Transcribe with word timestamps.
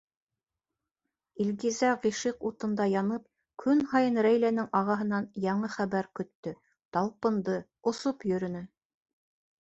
Илгизә 1.43 1.89
ғишыҡ 2.05 2.45
утында 2.49 2.87
янып, 2.91 3.27
көн 3.63 3.83
һайын 3.91 4.17
Рәйләнең 4.27 4.69
ағаһынан 4.79 5.27
яңы 5.43 5.69
хәбәр 5.73 6.09
көттө, 6.21 6.55
талпынды, 6.97 7.59
осоп 7.93 8.27
йөрөнө. 8.31 8.63